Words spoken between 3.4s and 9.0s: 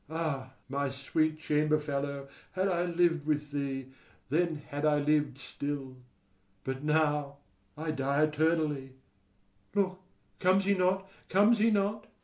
thee, then had I lived still! but now I die eternally.